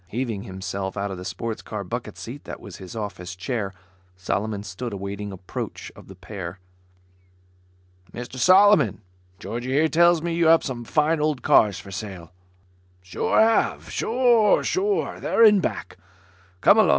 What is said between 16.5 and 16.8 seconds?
Come